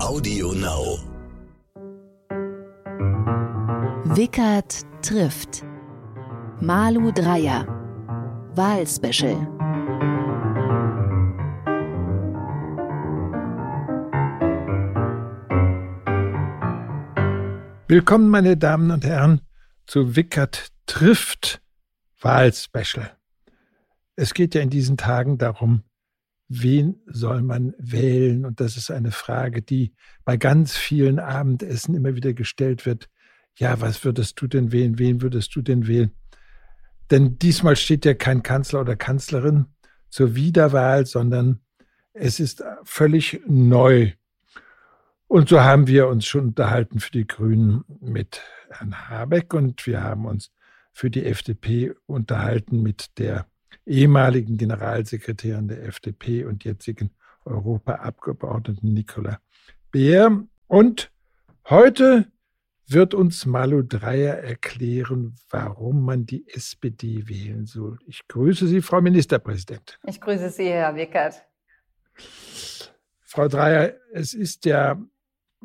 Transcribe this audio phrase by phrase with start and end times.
[0.00, 0.96] Audio Now.
[4.16, 5.64] Wickert trifft.
[6.60, 7.66] Malu Dreyer.
[8.54, 9.36] Wahlspecial.
[17.88, 19.40] Willkommen, meine Damen und Herren,
[19.86, 21.60] zu Wickert trifft
[22.20, 23.16] Wahlspecial.
[24.14, 25.82] Es geht ja in diesen Tagen darum,
[26.48, 28.44] wen soll man wählen?
[28.44, 29.92] Und das ist eine Frage, die
[30.24, 33.08] bei ganz vielen Abendessen immer wieder gestellt wird.
[33.56, 34.98] Ja, was würdest du denn wählen?
[34.98, 36.10] Wen würdest du denn wählen?
[37.10, 39.66] Denn diesmal steht ja kein Kanzler oder Kanzlerin
[40.10, 41.60] zur Wiederwahl, sondern
[42.12, 44.12] es ist völlig neu.
[45.26, 50.02] Und so haben wir uns schon unterhalten für die Grünen mit Herrn Habeck und wir
[50.02, 50.50] haben uns
[50.92, 53.46] für die FDP unterhalten mit der
[53.88, 57.10] ehemaligen Generalsekretärin der FDP und jetzigen
[57.44, 59.40] Europaabgeordneten Nicola
[59.90, 60.44] Beer.
[60.66, 61.10] Und
[61.68, 62.30] heute
[62.86, 67.98] wird uns Malu Dreyer erklären, warum man die SPD wählen soll.
[68.06, 69.96] Ich grüße Sie, Frau Ministerpräsidentin.
[70.06, 71.42] Ich grüße Sie, Herr Wickert.
[73.20, 75.00] Frau Dreyer, es ist ja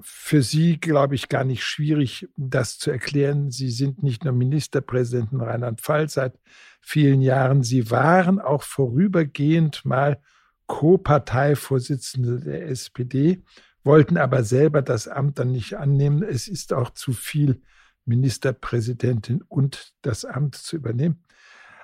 [0.01, 3.51] für Sie, glaube ich, gar nicht schwierig, das zu erklären.
[3.51, 6.39] Sie sind nicht nur Ministerpräsidenten Rheinland-Pfalz seit
[6.81, 7.63] vielen Jahren.
[7.63, 10.19] Sie waren auch vorübergehend mal
[10.65, 13.43] Co-Parteivorsitzende der SPD,
[13.83, 16.23] wollten aber selber das Amt dann nicht annehmen.
[16.23, 17.61] Es ist auch zu viel,
[18.05, 21.23] Ministerpräsidentin und das Amt zu übernehmen.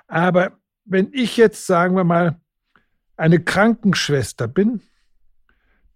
[0.06, 2.40] Aber wenn ich jetzt, sagen wir mal,
[3.16, 4.80] eine Krankenschwester bin,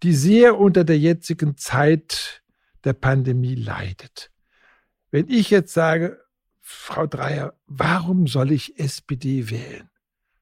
[0.05, 2.43] die sehr unter der jetzigen Zeit
[2.83, 4.29] der Pandemie leidet.
[5.09, 6.19] Wenn ich jetzt sage,
[6.61, 9.89] Frau Dreier, warum soll ich SPD wählen?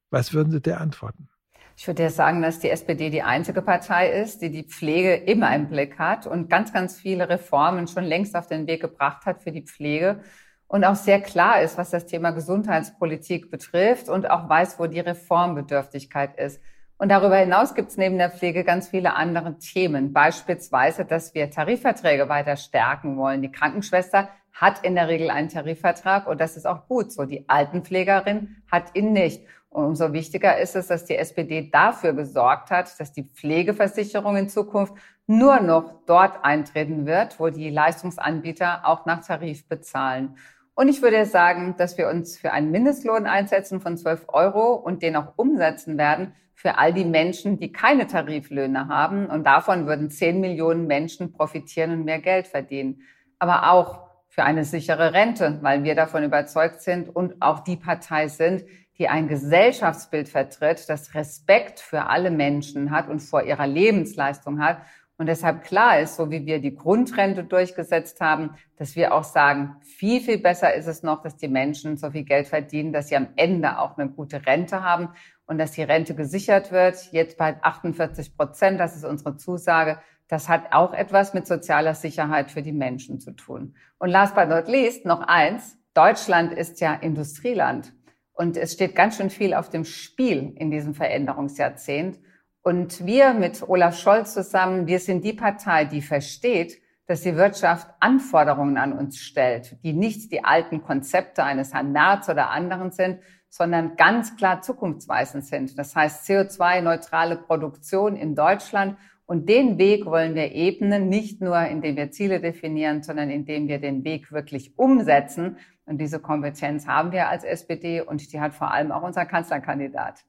[0.09, 1.29] Was würden Sie der antworten?
[1.77, 5.55] Ich würde ja sagen, dass die SPD die einzige Partei ist, die die Pflege immer
[5.55, 9.43] im Blick hat und ganz, ganz viele Reformen schon längst auf den Weg gebracht hat
[9.43, 10.19] für die Pflege
[10.67, 14.99] und auch sehr klar ist, was das Thema Gesundheitspolitik betrifft und auch weiß, wo die
[14.99, 16.59] Reformbedürftigkeit ist.
[16.97, 20.13] Und darüber hinaus gibt es neben der Pflege ganz viele andere Themen.
[20.13, 23.41] Beispielsweise, dass wir Tarifverträge weiter stärken wollen.
[23.41, 27.25] Die Krankenschwester hat in der Regel einen Tarifvertrag und das ist auch gut so.
[27.25, 29.43] Die Altenpflegerin hat ihn nicht.
[29.69, 34.47] Und umso wichtiger ist es, dass die SPD dafür gesorgt hat, dass die Pflegeversicherung in
[34.49, 34.93] Zukunft
[35.25, 40.37] nur noch dort eintreten wird, wo die Leistungsanbieter auch nach Tarif bezahlen.
[40.75, 45.01] Und ich würde sagen, dass wir uns für einen Mindestlohn einsetzen von 12 Euro und
[45.01, 49.25] den auch umsetzen werden für all die Menschen, die keine Tariflöhne haben.
[49.25, 53.01] Und davon würden 10 Millionen Menschen profitieren und mehr Geld verdienen.
[53.37, 58.29] Aber auch für eine sichere Rente, weil wir davon überzeugt sind und auch die Partei
[58.29, 58.63] sind,
[58.97, 64.77] die ein Gesellschaftsbild vertritt, das Respekt für alle Menschen hat und vor ihrer Lebensleistung hat
[65.17, 69.75] und deshalb klar ist, so wie wir die Grundrente durchgesetzt haben, dass wir auch sagen,
[69.81, 73.15] viel, viel besser ist es noch, dass die Menschen so viel Geld verdienen, dass sie
[73.15, 75.09] am Ende auch eine gute Rente haben
[75.45, 77.11] und dass die Rente gesichert wird.
[77.11, 79.99] Jetzt bei 48 Prozent, das ist unsere Zusage.
[80.27, 83.75] Das hat auch etwas mit sozialer Sicherheit für die Menschen zu tun.
[83.97, 85.77] Und last but not least noch eins.
[85.93, 87.93] Deutschland ist ja Industrieland.
[88.31, 92.19] Und es steht ganz schön viel auf dem Spiel in diesem Veränderungsjahrzehnt.
[92.63, 97.87] Und wir mit Olaf Scholz zusammen, wir sind die Partei, die versteht, dass die Wirtschaft
[97.99, 103.19] Anforderungen an uns stellt, die nicht die alten Konzepte eines Herrn Merz oder anderen sind,
[103.55, 105.77] sondern ganz klar zukunftsweisend sind.
[105.77, 108.97] Das heißt CO2-neutrale Produktion in Deutschland.
[109.27, 113.77] Und den Weg wollen wir ebnen, nicht nur indem wir Ziele definieren, sondern indem wir
[113.77, 115.57] den Weg wirklich umsetzen.
[115.85, 120.25] Und diese Kompetenz haben wir als SPD und die hat vor allem auch unser Kanzlerkandidat.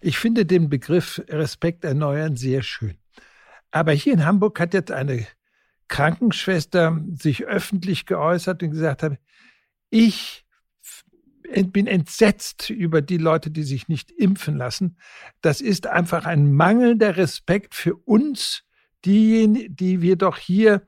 [0.00, 2.96] Ich finde den Begriff Respekt erneuern sehr schön.
[3.70, 5.26] Aber hier in Hamburg hat jetzt eine
[5.88, 9.02] Krankenschwester sich öffentlich geäußert und gesagt
[9.90, 10.47] ich
[11.72, 14.96] bin entsetzt über die Leute, die sich nicht impfen lassen.
[15.40, 18.64] Das ist einfach ein mangelnder Respekt für uns,
[19.04, 20.86] diejenigen, die wir doch hier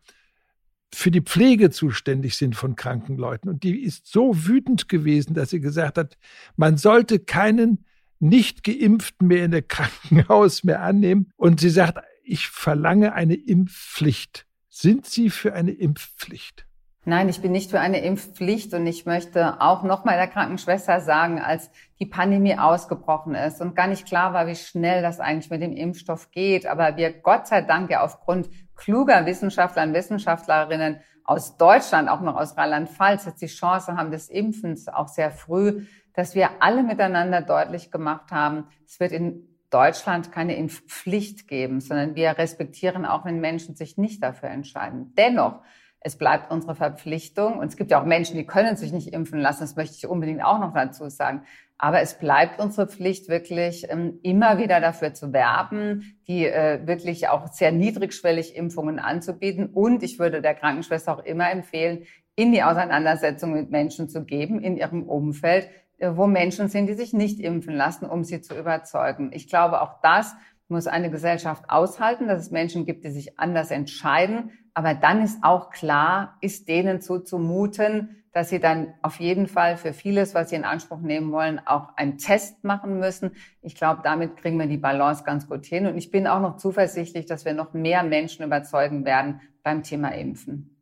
[0.93, 3.49] für die Pflege zuständig sind von kranken Leuten.
[3.49, 6.19] Und die ist so wütend gewesen, dass sie gesagt hat,
[6.56, 7.84] man sollte keinen
[8.19, 11.32] nicht geimpften mehr in der Krankenhaus mehr annehmen.
[11.37, 14.46] Und sie sagt, ich verlange eine Impfpflicht.
[14.69, 16.67] Sind Sie für eine Impfpflicht?
[17.10, 21.40] Nein, ich bin nicht für eine Impfpflicht und ich möchte auch nochmal der Krankenschwester sagen,
[21.40, 25.60] als die Pandemie ausgebrochen ist und gar nicht klar war, wie schnell das eigentlich mit
[25.60, 31.56] dem Impfstoff geht, aber wir Gott sei Dank ja aufgrund kluger Wissenschaftler und Wissenschaftlerinnen aus
[31.56, 36.36] Deutschland, auch noch aus Rheinland-Pfalz, jetzt die Chance haben des Impfens auch sehr früh, dass
[36.36, 42.38] wir alle miteinander deutlich gemacht haben, es wird in Deutschland keine Impfpflicht geben, sondern wir
[42.38, 45.12] respektieren auch, wenn Menschen sich nicht dafür entscheiden.
[45.18, 45.60] Dennoch,
[46.00, 49.38] es bleibt unsere Verpflichtung, und es gibt ja auch Menschen, die können sich nicht impfen
[49.38, 51.43] lassen, das möchte ich unbedingt auch noch dazu sagen.
[51.76, 57.29] Aber es bleibt unsere Pflicht, wirklich ähm, immer wieder dafür zu werben, die äh, wirklich
[57.29, 59.67] auch sehr niedrigschwellig Impfungen anzubieten.
[59.67, 62.05] Und ich würde der Krankenschwester auch immer empfehlen,
[62.35, 65.69] in die Auseinandersetzung mit Menschen zu geben, in ihrem Umfeld,
[65.99, 69.31] äh, wo Menschen sind, die sich nicht impfen lassen, um sie zu überzeugen.
[69.32, 70.35] Ich glaube, auch das
[70.69, 74.53] muss eine Gesellschaft aushalten, dass es Menschen gibt, die sich anders entscheiden.
[74.75, 79.93] Aber dann ist auch klar, ist denen zuzumuten, dass sie dann auf jeden Fall für
[79.93, 83.32] vieles, was sie in Anspruch nehmen wollen, auch einen Test machen müssen.
[83.61, 85.87] Ich glaube, damit kriegen wir die Balance ganz gut hin.
[85.87, 90.14] Und ich bin auch noch zuversichtlich, dass wir noch mehr Menschen überzeugen werden beim Thema
[90.14, 90.76] Impfen.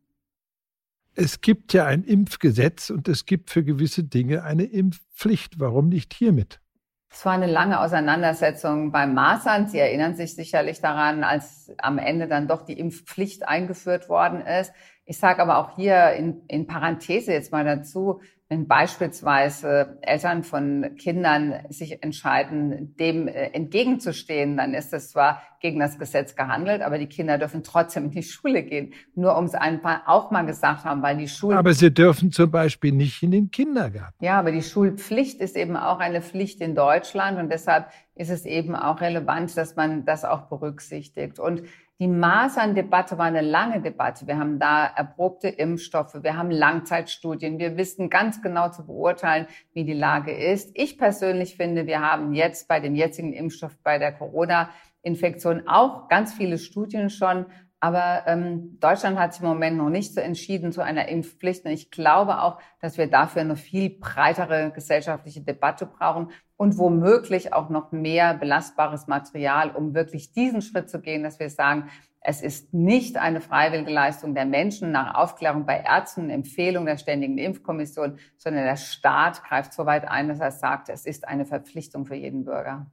[1.15, 5.59] Es gibt ja ein Impfgesetz und es gibt für gewisse Dinge eine Impfpflicht.
[5.59, 6.61] Warum nicht hiermit?
[7.11, 9.67] Es war eine lange Auseinandersetzung beim Masern.
[9.67, 14.71] Sie erinnern sich sicherlich daran, als am Ende dann doch die Impfpflicht eingeführt worden ist.
[15.05, 20.95] Ich sage aber auch hier in, in Parenthese jetzt mal dazu, wenn beispielsweise Eltern von
[20.97, 26.97] Kindern sich entscheiden, dem äh, entgegenzustehen, dann ist es zwar gegen das Gesetz gehandelt, aber
[26.97, 28.93] die Kinder dürfen trotzdem in die Schule gehen.
[29.13, 31.57] Nur um es einfach auch mal gesagt haben, weil die Schule.
[31.57, 34.23] Aber sie dürfen zum Beispiel nicht in den Kindergarten.
[34.23, 38.45] Ja, aber die Schulpflicht ist eben auch eine Pflicht in Deutschland und deshalb ist es
[38.45, 41.37] eben auch relevant, dass man das auch berücksichtigt.
[41.37, 41.61] Und
[41.99, 44.25] die Maserndebatte war eine lange Debatte.
[44.25, 49.83] Wir haben da erprobte Impfstoffe, wir haben Langzeitstudien, wir wissen ganz genau zu beurteilen, wie
[49.83, 50.71] die Lage ist.
[50.75, 56.33] Ich persönlich finde, wir haben jetzt bei dem jetzigen Impfstoff, bei der Corona-Infektion auch ganz
[56.33, 57.47] viele Studien schon.
[57.81, 61.63] Aber ähm, Deutschland hat sich im Moment noch nicht so entschieden zu einer Impfpflicht.
[61.65, 67.53] Und ich glaube auch, dass wir dafür eine viel breitere gesellschaftliche Debatte brauchen und womöglich
[67.53, 71.89] auch noch mehr belastbares Material, um wirklich diesen Schritt zu gehen, dass wir sagen,
[72.21, 77.37] es ist nicht eine freiwillige Leistung der Menschen nach Aufklärung bei Ärzten, Empfehlung der Ständigen
[77.37, 82.05] Impfkommission, sondern der Staat greift so weit ein, dass er sagt, es ist eine Verpflichtung
[82.05, 82.87] für jeden Bürger.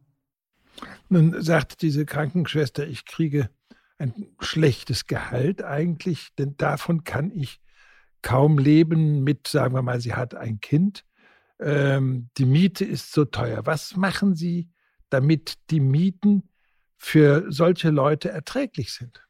[1.08, 3.50] Nun sagt diese Krankenschwester, ich kriege
[3.98, 7.60] ein schlechtes Gehalt eigentlich, denn davon kann ich
[8.22, 11.04] kaum leben mit, sagen wir mal, sie hat ein Kind
[11.60, 13.64] ähm, die Miete ist so teuer.
[13.64, 14.70] Was machen Sie,
[15.08, 16.48] damit die Mieten
[16.96, 19.22] für solche Leute erträglich sind?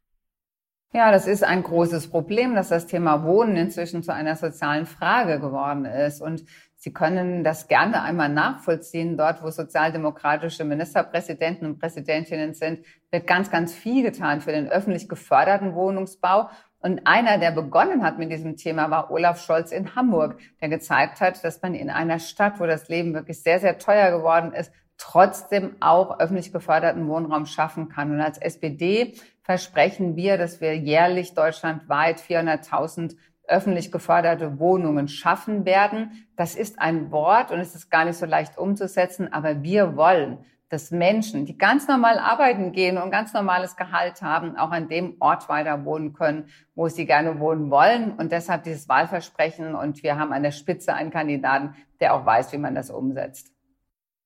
[0.92, 5.40] Ja, das ist ein großes Problem, dass das Thema Wohnen inzwischen zu einer sozialen Frage
[5.40, 6.22] geworden ist.
[6.22, 6.44] Und
[6.86, 9.16] Sie können das gerne einmal nachvollziehen.
[9.16, 15.08] Dort, wo sozialdemokratische Ministerpräsidenten und Präsidentinnen sind, wird ganz, ganz viel getan für den öffentlich
[15.08, 16.48] geförderten Wohnungsbau.
[16.78, 21.20] Und einer, der begonnen hat mit diesem Thema, war Olaf Scholz in Hamburg, der gezeigt
[21.20, 24.70] hat, dass man in einer Stadt, wo das Leben wirklich sehr, sehr teuer geworden ist,
[24.96, 28.12] trotzdem auch öffentlich geförderten Wohnraum schaffen kann.
[28.12, 33.16] Und als SPD versprechen wir, dass wir jährlich deutschlandweit 400.000
[33.48, 36.26] öffentlich geförderte Wohnungen schaffen werden.
[36.36, 40.38] Das ist ein Wort und es ist gar nicht so leicht umzusetzen, aber wir wollen,
[40.68, 45.16] dass Menschen, die ganz normal arbeiten gehen und ganz normales Gehalt haben, auch an dem
[45.20, 48.12] Ort weiter wohnen können, wo sie gerne wohnen wollen.
[48.12, 49.76] Und deshalb dieses Wahlversprechen.
[49.76, 53.52] Und wir haben an der Spitze einen Kandidaten, der auch weiß, wie man das umsetzt.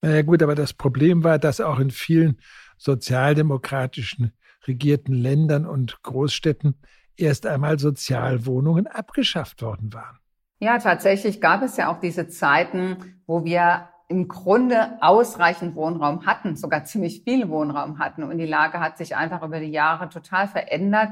[0.01, 2.41] Naja gut, aber das Problem war, dass auch in vielen
[2.79, 4.33] sozialdemokratischen
[4.67, 6.81] regierten Ländern und Großstädten
[7.21, 10.19] erst einmal Sozialwohnungen abgeschafft worden waren.
[10.59, 16.57] Ja, tatsächlich gab es ja auch diese Zeiten, wo wir im Grunde ausreichend Wohnraum hatten,
[16.57, 18.25] sogar ziemlich viel Wohnraum hatten.
[18.25, 21.11] Und die Lage hat sich einfach über die Jahre total verändert.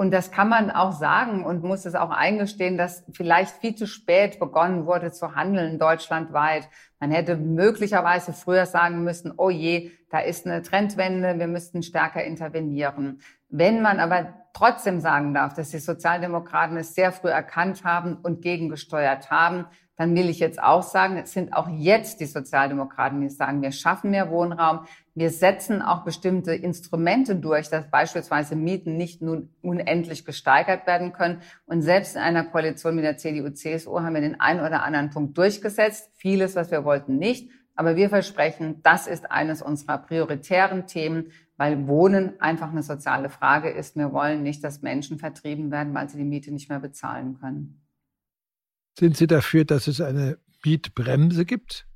[0.00, 3.86] Und das kann man auch sagen und muss es auch eingestehen, dass vielleicht viel zu
[3.86, 6.70] spät begonnen wurde zu handeln deutschlandweit.
[7.00, 12.24] Man hätte möglicherweise früher sagen müssen, oh je, da ist eine Trendwende, wir müssten stärker
[12.24, 13.20] intervenieren.
[13.50, 18.40] Wenn man aber trotzdem sagen darf, dass die Sozialdemokraten es sehr früh erkannt haben und
[18.40, 19.66] gegengesteuert haben,
[20.00, 23.70] dann will ich jetzt auch sagen, es sind auch jetzt die Sozialdemokraten, die sagen, wir
[23.70, 30.24] schaffen mehr Wohnraum, wir setzen auch bestimmte Instrumente durch, dass beispielsweise Mieten nicht nun unendlich
[30.24, 31.42] gesteigert werden können.
[31.66, 35.36] Und selbst in einer Koalition mit der CDU-CSU haben wir den einen oder anderen Punkt
[35.36, 36.10] durchgesetzt.
[36.14, 37.50] Vieles, was wir wollten, nicht.
[37.74, 41.26] Aber wir versprechen, das ist eines unserer prioritären Themen,
[41.58, 43.96] weil Wohnen einfach eine soziale Frage ist.
[43.96, 47.82] Wir wollen nicht, dass Menschen vertrieben werden, weil sie die Miete nicht mehr bezahlen können.
[48.98, 51.86] Sind Sie dafür, dass es eine Mietbremse gibt?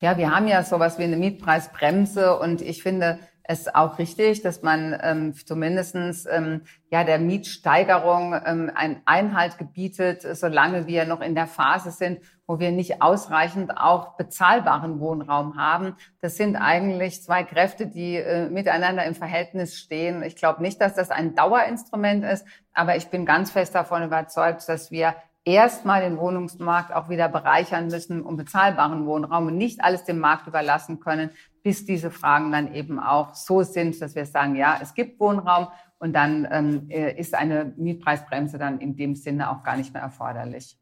[0.00, 4.62] Ja, wir haben ja sowas wie eine Mietpreisbremse und ich finde, es auch richtig, dass
[4.62, 11.34] man ähm, zumindestens ähm, ja der Mietsteigerung ähm, einen Einhalt gebietet, solange wir noch in
[11.34, 15.96] der Phase sind, wo wir nicht ausreichend auch bezahlbaren Wohnraum haben.
[16.20, 20.22] Das sind eigentlich zwei Kräfte, die äh, miteinander im Verhältnis stehen.
[20.22, 24.68] Ich glaube nicht, dass das ein Dauerinstrument ist, aber ich bin ganz fest davon überzeugt,
[24.68, 30.04] dass wir erstmal den Wohnungsmarkt auch wieder bereichern müssen, um bezahlbaren Wohnraum und nicht alles
[30.04, 31.30] dem Markt überlassen können,
[31.62, 35.68] bis diese Fragen dann eben auch so sind, dass wir sagen, ja, es gibt Wohnraum
[35.98, 40.02] und dann ähm, äh, ist eine Mietpreisbremse dann in dem Sinne auch gar nicht mehr
[40.02, 40.76] erforderlich.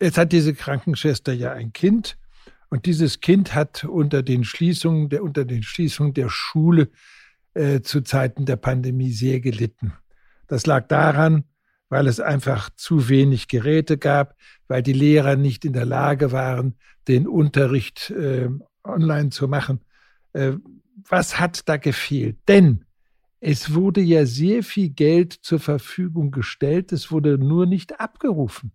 [0.00, 2.16] Jetzt hat diese Krankenschwester ja ein Kind
[2.70, 6.90] und dieses Kind hat unter den Schließungen der, unter den Schließungen der Schule
[7.54, 9.92] äh, zu Zeiten der Pandemie sehr gelitten.
[10.46, 11.44] Das lag daran,
[11.88, 14.34] weil es einfach zu wenig Geräte gab,
[14.66, 16.76] weil die Lehrer nicht in der Lage waren,
[17.06, 18.48] den Unterricht äh,
[18.84, 19.80] online zu machen.
[20.32, 20.52] Äh,
[21.08, 22.36] was hat da gefehlt?
[22.48, 22.84] Denn
[23.40, 28.72] es wurde ja sehr viel Geld zur Verfügung gestellt, es wurde nur nicht abgerufen.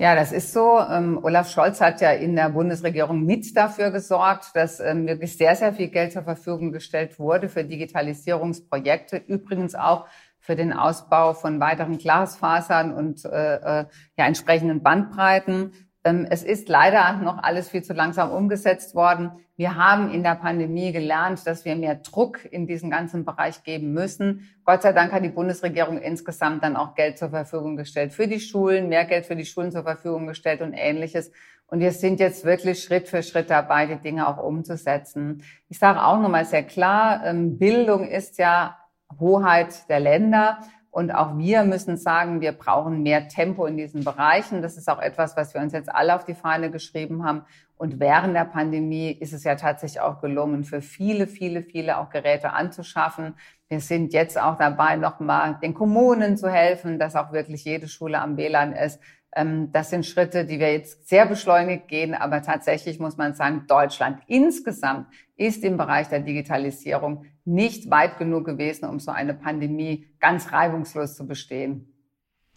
[0.00, 0.80] Ja, das ist so.
[0.80, 5.54] Ähm, Olaf Scholz hat ja in der Bundesregierung mit dafür gesorgt, dass ähm, wirklich sehr,
[5.54, 9.18] sehr viel Geld zur Verfügung gestellt wurde für Digitalisierungsprojekte.
[9.28, 10.06] Übrigens auch
[10.44, 13.84] für den Ausbau von weiteren Glasfasern und äh, äh,
[14.18, 15.72] ja, entsprechenden Bandbreiten.
[16.04, 19.32] Ähm, es ist leider noch alles viel zu langsam umgesetzt worden.
[19.56, 23.94] Wir haben in der Pandemie gelernt, dass wir mehr Druck in diesen ganzen Bereich geben
[23.94, 24.50] müssen.
[24.66, 28.40] Gott sei Dank hat die Bundesregierung insgesamt dann auch Geld zur Verfügung gestellt für die
[28.40, 31.32] Schulen, mehr Geld für die Schulen zur Verfügung gestellt und ähnliches.
[31.68, 35.42] Und wir sind jetzt wirklich Schritt für Schritt dabei, die Dinge auch umzusetzen.
[35.70, 38.76] Ich sage auch nochmal sehr klar, ähm, Bildung ist ja
[39.20, 40.58] Hoheit der Länder.
[40.90, 44.62] Und auch wir müssen sagen, wir brauchen mehr Tempo in diesen Bereichen.
[44.62, 47.42] Das ist auch etwas, was wir uns jetzt alle auf die Fahne geschrieben haben.
[47.76, 52.10] Und während der Pandemie ist es ja tatsächlich auch gelungen, für viele, viele, viele auch
[52.10, 53.34] Geräte anzuschaffen.
[53.68, 58.20] Wir sind jetzt auch dabei, nochmal den Kommunen zu helfen, dass auch wirklich jede Schule
[58.20, 59.00] am WLAN ist.
[59.34, 62.14] Ähm, das sind Schritte, die wir jetzt sehr beschleunigt gehen.
[62.14, 68.46] Aber tatsächlich muss man sagen, Deutschland insgesamt ist im Bereich der Digitalisierung nicht weit genug
[68.46, 71.94] gewesen, um so eine Pandemie ganz reibungslos zu bestehen.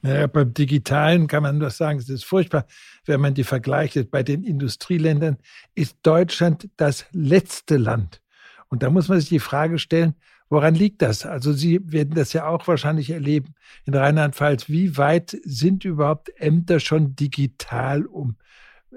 [0.02, 2.68] Naja, beim Digitalen kann man nur sagen, es ist furchtbar,
[3.06, 4.12] wenn man die vergleicht.
[4.12, 5.38] Bei den Industrieländern
[5.74, 8.22] ist Deutschland das letzte Land.
[8.70, 10.14] Und da muss man sich die Frage stellen,
[10.50, 11.26] woran liegt das?
[11.26, 13.56] Also Sie werden das ja auch wahrscheinlich erleben
[13.86, 14.70] in Rheinland-Pfalz.
[14.70, 18.36] Wie weit sind überhaupt Ämter schon digital um?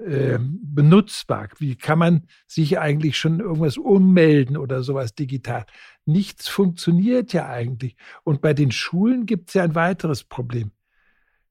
[0.01, 1.49] Äh, benutzbar?
[1.57, 5.65] Wie kann man sich eigentlich schon irgendwas ummelden oder sowas digital?
[6.05, 7.95] Nichts funktioniert ja eigentlich.
[8.23, 10.71] Und bei den Schulen gibt es ja ein weiteres Problem.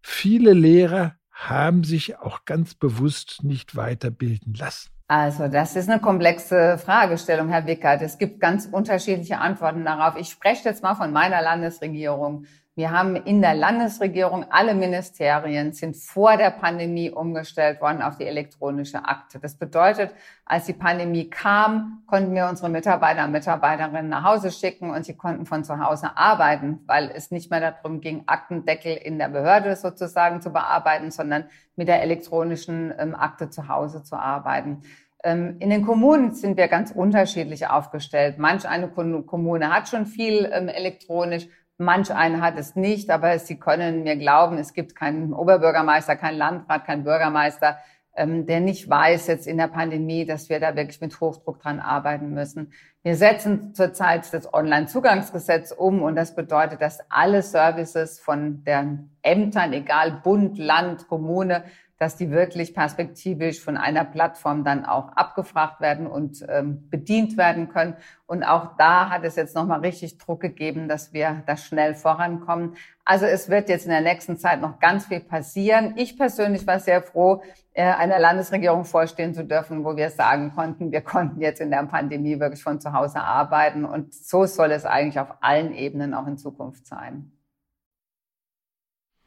[0.02, 4.90] Viele Lehrer haben sich auch ganz bewusst nicht weiterbilden lassen.
[5.09, 8.00] Also das ist eine komplexe Fragestellung, Herr Wickert.
[8.00, 10.16] Es gibt ganz unterschiedliche Antworten darauf.
[10.16, 12.45] Ich spreche jetzt mal von meiner Landesregierung.
[12.76, 18.26] Wir haben in der Landesregierung, alle Ministerien sind vor der Pandemie umgestellt worden auf die
[18.26, 19.40] elektronische Akte.
[19.40, 24.90] Das bedeutet, als die Pandemie kam, konnten wir unsere Mitarbeiter und Mitarbeiterinnen nach Hause schicken
[24.90, 29.18] und sie konnten von zu Hause arbeiten, weil es nicht mehr darum ging, Aktendeckel in
[29.18, 34.82] der Behörde sozusagen zu bearbeiten, sondern mit der elektronischen ähm, Akte zu Hause zu arbeiten.
[35.22, 38.38] Ähm, in den Kommunen sind wir ganz unterschiedlich aufgestellt.
[38.38, 41.48] Manch eine Kommune hat schon viel ähm, elektronisch,
[41.80, 46.37] Manch eine hat es nicht, aber Sie können mir glauben, es gibt keinen Oberbürgermeister, keinen
[46.37, 47.78] Landrat, keinen Bürgermeister,
[48.14, 51.80] ähm, der nicht weiß jetzt in der Pandemie, dass wir da wirklich mit Hochdruck dran
[51.80, 52.70] arbeiten müssen.
[53.02, 59.72] Wir setzen zurzeit das Online-Zugangsgesetz um und das bedeutet, dass alle Services von den Ämtern,
[59.72, 61.64] egal Bund, Land, Kommune,
[62.00, 67.69] dass die wirklich perspektivisch von einer Plattform dann auch abgefragt werden und ähm, bedient werden
[67.69, 67.95] können.
[68.26, 72.75] Und auch da hat es jetzt nochmal richtig Druck gegeben, dass wir da schnell vorankommen.
[73.04, 75.92] Also es wird jetzt in der nächsten Zeit noch ganz viel passieren.
[75.97, 77.42] Ich persönlich war sehr froh,
[77.75, 81.85] äh, einer Landesregierung vorstehen zu dürfen, wo wir sagen konnten, wir konnten jetzt in der
[81.85, 83.85] Pandemie wirklich von zu Hause arbeiten.
[83.85, 87.30] Und so soll es eigentlich auf allen Ebenen auch in Zukunft sein.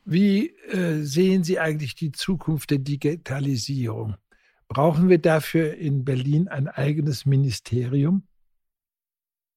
[0.06, 4.16] Wie äh, sehen Sie eigentlich die Zukunft der Digitalisierung?
[4.68, 8.28] Brauchen wir dafür in Berlin ein eigenes Ministerium?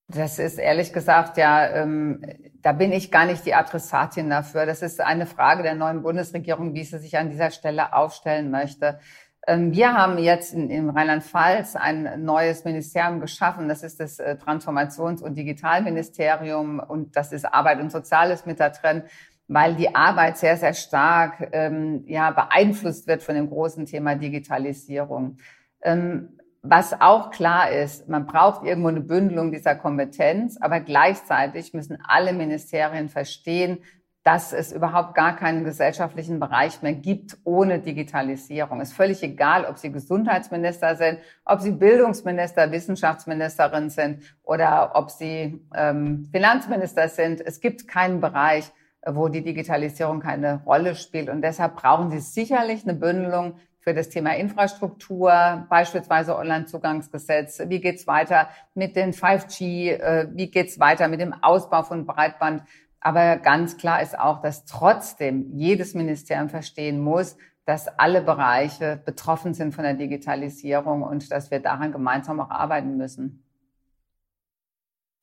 [0.08, 2.22] Das ist ehrlich gesagt, ja, ähm,
[2.62, 4.64] da bin ich gar nicht die Adressatin dafür.
[4.64, 9.00] Das ist eine Frage der neuen Bundesregierung, wie sie sich an dieser Stelle aufstellen möchte.
[9.48, 13.68] Ähm, wir haben jetzt in, in Rheinland-Pfalz ein neues Ministerium geschaffen.
[13.68, 18.70] Das ist das äh, Transformations- und Digitalministerium und das ist Arbeit und Soziales mit da
[18.70, 19.02] drin
[19.48, 25.38] weil die Arbeit sehr, sehr stark ähm, ja, beeinflusst wird von dem großen Thema Digitalisierung.
[25.82, 31.98] Ähm, Was auch klar ist, man braucht irgendwo eine Bündelung dieser Kompetenz, aber gleichzeitig müssen
[32.02, 33.78] alle Ministerien verstehen,
[34.24, 38.80] dass es überhaupt gar keinen gesellschaftlichen Bereich mehr gibt ohne Digitalisierung.
[38.80, 45.12] Es ist völlig egal, ob Sie Gesundheitsminister sind, ob Sie Bildungsminister, Wissenschaftsministerin sind oder ob
[45.12, 47.40] Sie ähm, Finanzminister sind.
[47.40, 48.72] Es gibt keinen Bereich,
[49.08, 51.28] wo die Digitalisierung keine Rolle spielt.
[51.28, 57.62] Und deshalb brauchen Sie sicherlich eine Bündelung für das Thema Infrastruktur, beispielsweise Onlinezugangsgesetz.
[57.68, 59.92] Wie geht's weiter mit den 5G?
[59.92, 62.64] Äh, wie geht's weiter mit dem Ausbau von Breitband?
[63.00, 69.54] Aber ganz klar ist auch, dass trotzdem jedes Ministerium verstehen muss, dass alle Bereiche betroffen
[69.54, 73.44] sind von der Digitalisierung und dass wir daran gemeinsam auch arbeiten müssen.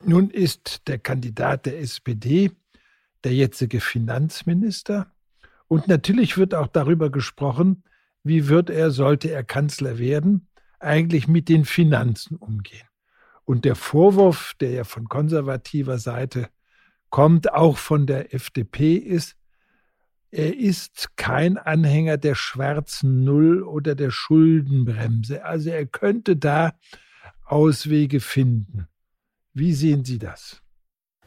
[0.02, 2.50] Nun ist der Kandidat der SPD
[3.24, 5.12] der jetzige Finanzminister.
[5.68, 7.82] Und natürlich wird auch darüber gesprochen,
[8.22, 12.86] wie wird er, sollte er Kanzler werden, eigentlich mit den Finanzen umgehen.
[13.44, 16.48] Und der Vorwurf, der ja von konservativer Seite
[17.10, 19.36] kommt, auch von der FDP, ist,
[20.30, 25.44] er ist kein Anhänger der schwarzen Null oder der Schuldenbremse.
[25.44, 26.72] Also er könnte da
[27.44, 28.88] Auswege finden.
[29.52, 30.63] Wie sehen Sie das?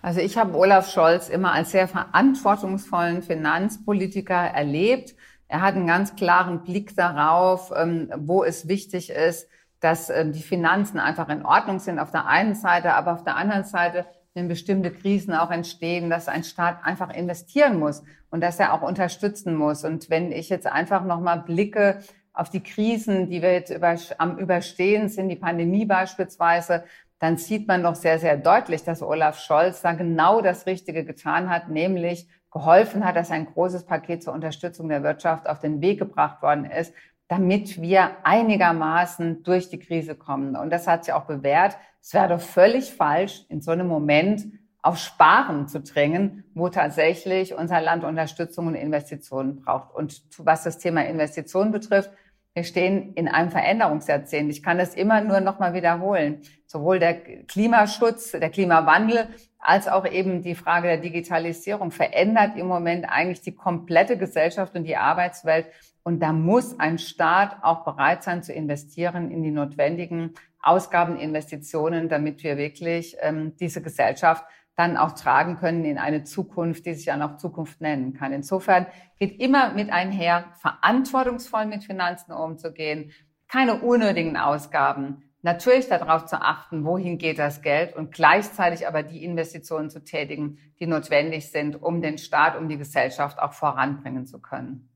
[0.08, 5.16] Also ich habe Olaf Scholz immer als sehr verantwortungsvollen Finanzpolitiker erlebt.
[5.50, 9.50] Er hat einen ganz klaren Blick darauf, ähm, wo es wichtig ist,
[9.82, 13.36] dass ähm, die Finanzen einfach in Ordnung sind auf der einen Seite, aber auf der
[13.36, 18.62] anderen Seite wenn bestimmte Krisen auch entstehen, dass ein Staat einfach investieren muss und dass
[18.62, 19.84] er auch unterstützen muss.
[19.84, 22.00] Und wenn ich jetzt einfach nochmal blicke
[22.32, 26.86] auf die Krisen, die wir jetzt über, am Überstehen sind, die Pandemie beispielsweise,
[27.20, 31.50] dann sieht man doch sehr, sehr deutlich, dass Olaf Scholz da genau das Richtige getan
[31.50, 36.00] hat, nämlich geholfen hat, dass ein großes Paket zur Unterstützung der Wirtschaft auf den Weg
[36.00, 36.94] gebracht worden ist,
[37.28, 40.56] damit wir einigermaßen durch die Krise kommen.
[40.56, 41.78] Und das hat sich auch bewährt.
[42.02, 44.46] Es wäre doch völlig falsch, in so einem Moment
[44.82, 49.94] auf Sparen zu drängen, wo tatsächlich unser Land Unterstützung und Investitionen braucht.
[49.94, 52.12] Und was das Thema Investitionen betrifft,
[52.58, 54.50] wir stehen in einem Veränderungsjahrzehnt.
[54.50, 56.42] Ich kann das immer nur noch mal wiederholen.
[56.66, 57.14] Sowohl der
[57.46, 59.28] Klimaschutz, der Klimawandel,
[59.60, 64.86] als auch eben die Frage der Digitalisierung verändert im Moment eigentlich die komplette Gesellschaft und
[64.86, 65.67] die Arbeitswelt.
[66.02, 72.10] Und da muss ein Staat auch bereit sein zu investieren in die notwendigen Ausgaben, Investitionen,
[72.10, 74.43] damit wir wirklich ähm, diese Gesellschaft
[74.78, 78.32] dann auch tragen können in eine Zukunft, die sich ja noch Zukunft nennen kann.
[78.32, 78.86] Insofern
[79.20, 83.12] geht immer mit einher, verantwortungsvoll mit Finanzen umzugehen,
[83.48, 89.24] keine unnötigen Ausgaben, natürlich darauf zu achten, wohin geht das Geld und gleichzeitig aber die
[89.24, 94.40] Investitionen zu tätigen, die notwendig sind, um den Staat, um die Gesellschaft auch voranbringen zu
[94.40, 94.90] können.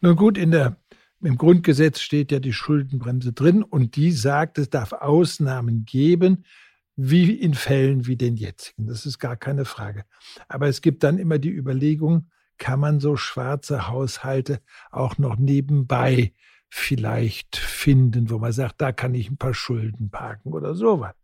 [0.00, 0.76] Nun gut, in der,
[1.20, 6.44] im Grundgesetz steht ja die Schuldenbremse drin und die sagt, es darf Ausnahmen geben,
[6.96, 8.86] wie in Fällen wie den jetzigen.
[8.86, 10.04] Das ist gar keine Frage.
[10.48, 16.32] Aber es gibt dann immer die Überlegung, kann man so schwarze Haushalte auch noch nebenbei
[16.68, 21.14] vielleicht finden, wo man sagt, da kann ich ein paar Schulden parken oder sowas.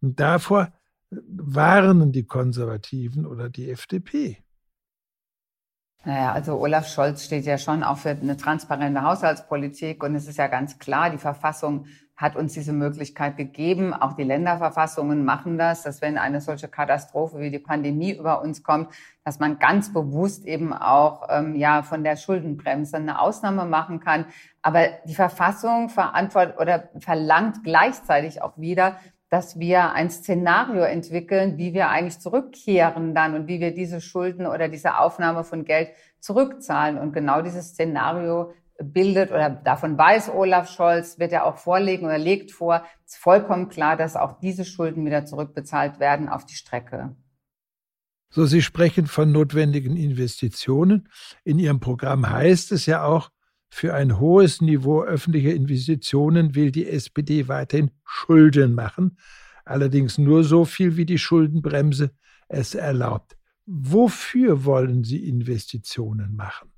[0.00, 0.72] Und davor
[1.10, 4.42] warnen die Konservativen oder die FDP.
[6.04, 10.38] Naja, also Olaf Scholz steht ja schon auch für eine transparente Haushaltspolitik und es ist
[10.38, 11.86] ja ganz klar, die Verfassung
[12.18, 13.94] hat uns diese Möglichkeit gegeben.
[13.94, 18.64] Auch die Länderverfassungen machen das, dass wenn eine solche Katastrophe wie die Pandemie über uns
[18.64, 18.92] kommt,
[19.24, 24.26] dass man ganz bewusst eben auch ähm, ja von der Schuldenbremse eine Ausnahme machen kann.
[24.62, 28.96] Aber die Verfassung verantwortet oder verlangt gleichzeitig auch wieder,
[29.30, 34.44] dass wir ein Szenario entwickeln, wie wir eigentlich zurückkehren dann und wie wir diese Schulden
[34.46, 36.98] oder diese Aufnahme von Geld zurückzahlen.
[36.98, 42.18] Und genau dieses Szenario bildet oder davon weiß Olaf Scholz, wird er auch vorlegen oder
[42.18, 47.16] legt vor, ist vollkommen klar, dass auch diese Schulden wieder zurückbezahlt werden auf die Strecke.
[48.30, 51.08] So, Sie sprechen von notwendigen Investitionen.
[51.44, 53.30] In Ihrem Programm heißt es ja auch,
[53.70, 59.18] für ein hohes Niveau öffentlicher Investitionen will die SPD weiterhin Schulden machen,
[59.64, 62.12] allerdings nur so viel, wie die Schuldenbremse
[62.48, 63.36] es erlaubt.
[63.66, 66.72] Wofür wollen Sie Investitionen machen?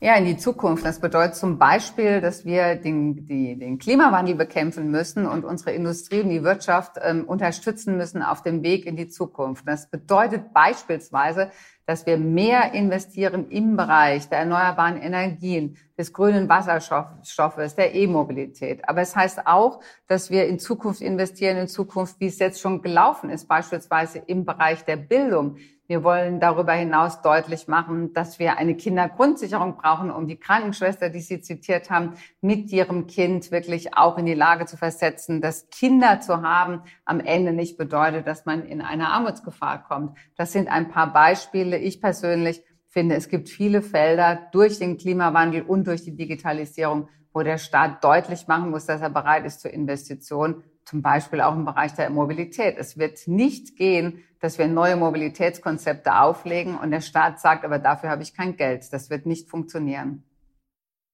[0.00, 0.84] Ja, in die Zukunft.
[0.84, 6.20] Das bedeutet zum Beispiel, dass wir den, die, den Klimawandel bekämpfen müssen und unsere Industrie
[6.20, 9.66] und die Wirtschaft ähm, unterstützen müssen auf dem Weg in die Zukunft.
[9.66, 11.50] Das bedeutet beispielsweise,
[11.84, 18.88] dass wir mehr investieren im Bereich der erneuerbaren Energien, des grünen Wasserstoffes, der E-Mobilität.
[18.88, 22.82] Aber es heißt auch, dass wir in Zukunft investieren, in Zukunft, wie es jetzt schon
[22.82, 25.56] gelaufen ist, beispielsweise im Bereich der Bildung.
[25.88, 31.20] Wir wollen darüber hinaus deutlich machen, dass wir eine Kindergrundsicherung brauchen, um die Krankenschwester, die
[31.20, 36.20] Sie zitiert haben, mit ihrem Kind wirklich auch in die Lage zu versetzen, dass Kinder
[36.20, 40.18] zu haben am Ende nicht bedeutet, dass man in eine Armutsgefahr kommt.
[40.36, 41.78] Das sind ein paar Beispiele.
[41.78, 47.42] Ich persönlich finde, es gibt viele Felder durch den Klimawandel und durch die Digitalisierung, wo
[47.42, 51.66] der Staat deutlich machen muss, dass er bereit ist zur Investition zum Beispiel auch im
[51.66, 52.76] Bereich der Mobilität.
[52.78, 58.08] Es wird nicht gehen, dass wir neue Mobilitätskonzepte auflegen und der Staat sagt, aber dafür
[58.08, 58.90] habe ich kein Geld.
[58.90, 60.22] Das wird nicht funktionieren.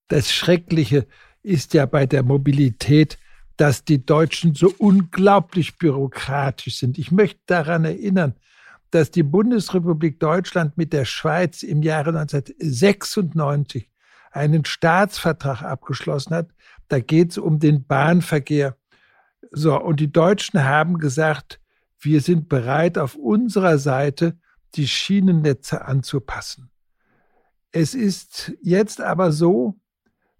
[0.09, 1.09] Das Schreckliche
[1.43, 3.19] ist ja bei der Mobilität,
[3.57, 6.97] dass die Deutschen so unglaublich bürokratisch sind.
[6.97, 8.35] Ich möchte daran erinnern,
[8.93, 13.89] dass die Bundesrepublik Deutschland mit der Schweiz im Jahre 1996
[14.31, 16.51] einen Staatsvertrag abgeschlossen hat.
[16.87, 18.77] Da geht es um den Bahnverkehr
[19.55, 21.61] so, und die Deutschen haben gesagt,
[22.01, 24.37] wir sind bereit, auf unserer Seite
[24.75, 26.73] die Schienennetze anzupassen.
[27.71, 29.81] Es ist jetzt aber so,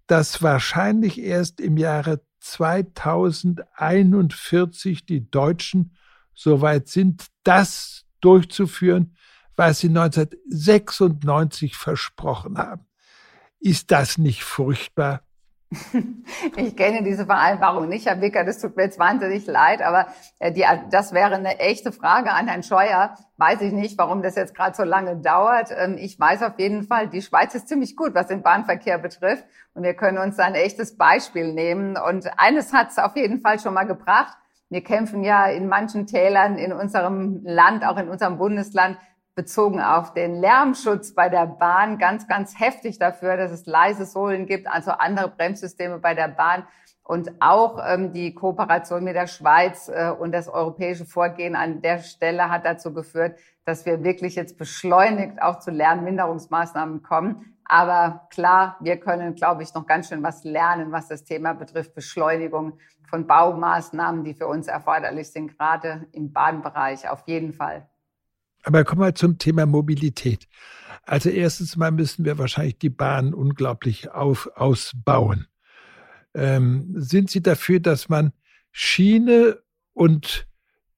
[0.07, 5.95] dass wahrscheinlich erst im Jahre 2041 die Deutschen
[6.33, 9.15] soweit sind, das durchzuführen,
[9.55, 12.85] was sie 1996 versprochen haben.
[13.59, 15.21] Ist das nicht furchtbar?
[16.57, 20.07] Ich kenne diese Vereinbarung nicht, Herr Wicker, das tut mir jetzt wahnsinnig leid, aber
[20.39, 23.15] äh, die, das wäre eine echte Frage an Herrn Scheuer.
[23.37, 25.69] Weiß ich nicht, warum das jetzt gerade so lange dauert.
[25.75, 29.45] Ähm, ich weiß auf jeden Fall, die Schweiz ist ziemlich gut, was den Bahnverkehr betrifft.
[29.73, 31.97] Und wir können uns ein echtes Beispiel nehmen.
[31.97, 34.37] Und eines hat es auf jeden Fall schon mal gebracht.
[34.69, 38.97] Wir kämpfen ja in manchen Tälern in unserem Land, auch in unserem Bundesland,
[39.35, 44.45] bezogen auf den Lärmschutz bei der Bahn ganz, ganz heftig dafür, dass es leise Sohlen
[44.45, 46.65] gibt, also andere Bremssysteme bei der Bahn.
[47.03, 51.99] Und auch ähm, die Kooperation mit der Schweiz äh, und das europäische Vorgehen an der
[51.99, 57.57] Stelle hat dazu geführt, dass wir wirklich jetzt beschleunigt auch zu Lärmminderungsmaßnahmen kommen.
[57.65, 61.93] Aber klar, wir können, glaube ich, noch ganz schön was lernen, was das Thema betrifft,
[61.93, 67.87] Beschleunigung von Baumaßnahmen, die für uns erforderlich sind, gerade im Bahnbereich auf jeden Fall.
[68.65, 70.47] Aber kommen wir zum Thema Mobilität.
[71.03, 75.47] Also erstens mal müssen wir wahrscheinlich die Bahn unglaublich auf, ausbauen.
[76.33, 78.33] Ähm, sind Sie dafür, dass man
[78.71, 79.59] Schiene
[79.93, 80.47] und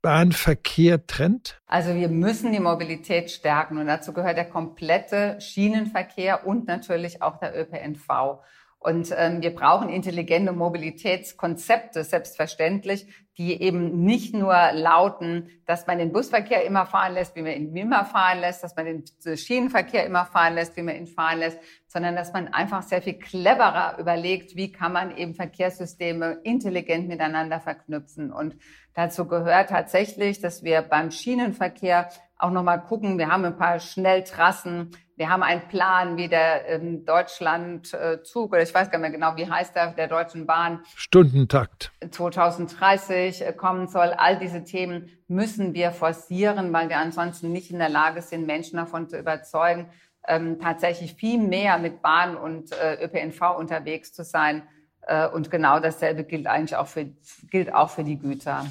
[0.02, 1.62] Bahnverkehr trennt?
[1.68, 7.38] Also wir müssen die Mobilität stärken und dazu gehört der komplette Schienenverkehr und natürlich auch
[7.38, 8.40] der ÖPNV.
[8.80, 16.12] Und ähm, wir brauchen intelligente Mobilitätskonzepte, selbstverständlich, die eben nicht nur lauten, dass man den
[16.12, 20.26] Busverkehr immer fahren lässt, wie man ihn immer fahren lässt, dass man den Schienenverkehr immer
[20.26, 24.56] fahren lässt, wie man ihn fahren lässt, sondern dass man einfach sehr viel cleverer überlegt,
[24.56, 28.32] wie kann man eben Verkehrssysteme intelligent miteinander verknüpfen.
[28.32, 28.56] Und
[28.94, 32.10] dazu gehört tatsächlich, dass wir beim Schienenverkehr
[32.40, 37.04] auch nochmal gucken, wir haben ein paar Schnelltrassen, wir haben einen Plan, wie der ähm,
[37.04, 40.82] Deutschlandzug, oder ich weiß gar nicht mehr genau, wie heißt der, der Deutschen Bahn.
[40.96, 41.92] Stundentakt.
[42.10, 44.14] 2030 äh, kommen soll.
[44.16, 48.78] All diese Themen müssen wir forcieren, weil wir ansonsten nicht in der Lage sind, Menschen
[48.78, 49.90] davon zu überzeugen,
[50.28, 54.68] ähm, tatsächlich viel mehr mit Bahn und äh, ÖPNV unterwegs zu sein.
[55.02, 57.06] Äh, und genau dasselbe gilt eigentlich auch für,
[57.50, 58.66] gilt auch für die Güter.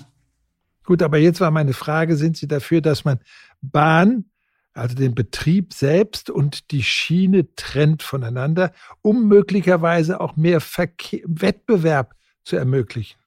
[0.86, 3.18] Gut, aber jetzt war meine Frage, sind Sie dafür, dass man
[3.60, 4.24] Bahn
[4.72, 8.72] also den Betrieb selbst und die Schiene trennt voneinander,
[9.02, 13.18] um möglicherweise auch mehr Verkehr, Wettbewerb zu ermöglichen.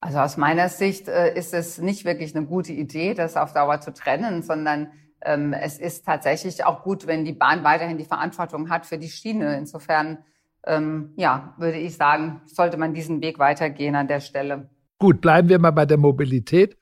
[0.00, 3.80] Also aus meiner Sicht äh, ist es nicht wirklich eine gute Idee, das auf Dauer
[3.80, 8.70] zu trennen, sondern ähm, es ist tatsächlich auch gut, wenn die Bahn weiterhin die Verantwortung
[8.70, 9.56] hat für die Schiene.
[9.56, 10.18] Insofern,
[10.64, 14.70] ähm, ja, würde ich sagen, sollte man diesen Weg weitergehen an der Stelle.
[14.98, 16.78] Gut, bleiben wir mal bei der Mobilität.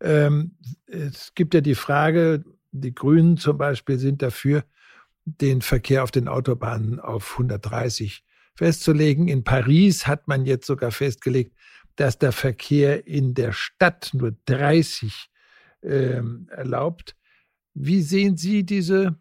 [0.00, 4.64] Ähm, es gibt ja die Frage, die Grünen zum Beispiel sind dafür,
[5.24, 8.24] den Verkehr auf den Autobahnen auf 130
[8.54, 9.28] festzulegen.
[9.28, 11.56] In Paris hat man jetzt sogar festgelegt,
[11.96, 15.30] dass der Verkehr in der Stadt nur 30
[15.82, 17.16] ähm, erlaubt.
[17.74, 19.18] Wie sehen Sie diese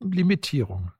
[0.00, 0.92] Limitierung?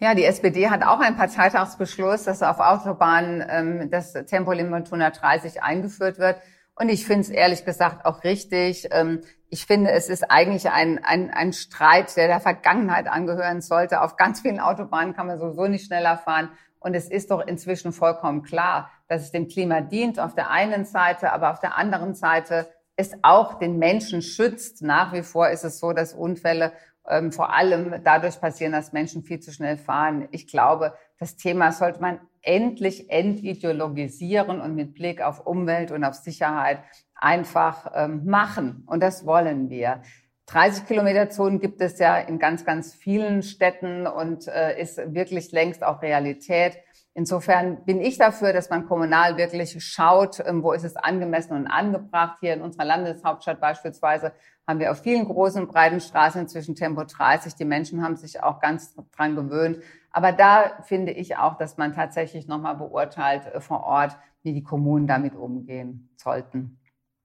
[0.00, 6.18] Ja, die SPD hat auch einen Parteitagsbeschluss, dass auf Autobahnen ähm, das Tempolimit 130 eingeführt
[6.20, 6.36] wird.
[6.76, 8.86] Und ich finde es ehrlich gesagt auch richtig.
[8.92, 14.00] Ähm, ich finde, es ist eigentlich ein, ein, ein Streit, der der Vergangenheit angehören sollte.
[14.00, 16.50] Auf ganz vielen Autobahnen kann man sowieso nicht schneller fahren.
[16.78, 20.84] Und es ist doch inzwischen vollkommen klar, dass es dem Klima dient auf der einen
[20.84, 24.82] Seite, aber auf der anderen Seite es auch den Menschen schützt.
[24.82, 26.72] Nach wie vor ist es so, dass Unfälle
[27.08, 30.28] ähm, vor allem dadurch passieren, dass Menschen viel zu schnell fahren.
[30.30, 36.14] Ich glaube, das Thema sollte man endlich entideologisieren und mit Blick auf Umwelt und auf
[36.14, 36.78] Sicherheit
[37.14, 38.84] einfach ähm, machen.
[38.86, 40.02] Und das wollen wir.
[40.46, 45.52] 30 Kilometer Zonen gibt es ja in ganz, ganz vielen Städten und äh, ist wirklich
[45.52, 46.78] längst auch Realität.
[47.18, 51.66] Insofern bin ich dafür, dass man kommunal wirklich schaut, ähm, wo ist es angemessen und
[51.66, 52.36] angebracht.
[52.38, 54.30] Hier in unserer Landeshauptstadt beispielsweise
[54.68, 57.56] haben wir auf vielen großen, breiten Straßen inzwischen Tempo 30.
[57.56, 59.78] Die Menschen haben sich auch ganz dran gewöhnt.
[60.12, 64.62] Aber da finde ich auch, dass man tatsächlich nochmal beurteilt äh, vor Ort, wie die
[64.62, 66.78] Kommunen damit umgehen sollten.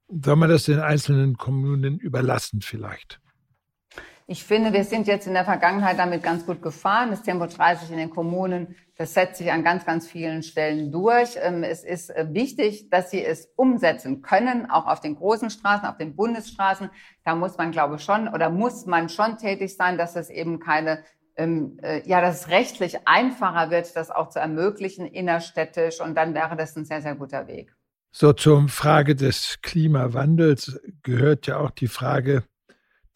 [0.07, 3.21] Soll man das den einzelnen Kommunen überlassen vielleicht?
[4.25, 7.11] Ich finde, wir sind jetzt in der Vergangenheit damit ganz gut gefahren.
[7.11, 11.35] Das Tempo 30 in den Kommunen, das setzt sich an ganz, ganz vielen Stellen durch.
[11.35, 15.85] Ähm, es ist äh, wichtig, dass sie es umsetzen können, auch auf den großen Straßen,
[15.85, 16.89] auf den Bundesstraßen.
[17.25, 20.61] Da muss man, glaube ich, schon oder muss man schon tätig sein, dass es eben
[20.61, 21.03] keine
[21.35, 25.99] ähm, äh, ja, dass es rechtlich einfacher wird, das auch zu ermöglichen innerstädtisch.
[25.99, 27.75] Und dann wäre das ein sehr, sehr guter Weg.
[28.11, 32.45] So zur Frage des Klimawandels gehört ja auch die Frage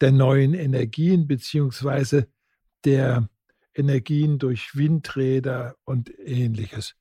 [0.02, 2.28] der neuen Energien beziehungsweise
[2.84, 3.30] der
[3.78, 6.94] Energien durch Windräder und ähnliches.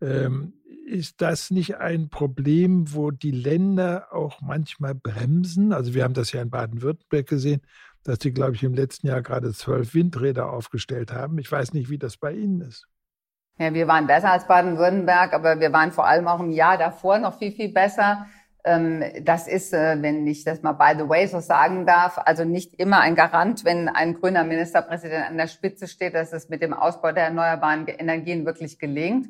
[0.00, 0.54] Ähm,
[0.86, 5.72] ist das nicht ein Problem, wo die Länder auch manchmal bremsen?
[5.72, 7.62] Also wir haben das ja in Baden-Württemberg gesehen,
[8.04, 11.38] dass die, glaube ich, im letzten Jahr gerade zwölf Windräder aufgestellt haben.
[11.38, 12.86] Ich weiß nicht, wie das bei Ihnen ist.
[13.58, 17.18] Ja, wir waren besser als Baden-Württemberg, aber wir waren vor allem auch im Jahr davor
[17.18, 18.26] noch viel, viel besser.
[18.64, 22.44] Ähm, das ist, äh, wenn ich das mal by the way so sagen darf, also
[22.44, 26.62] nicht immer ein Garant, wenn ein grüner Ministerpräsident an der Spitze steht, dass es mit
[26.62, 29.28] dem Ausbau der erneuerbaren Energien wirklich gelingt.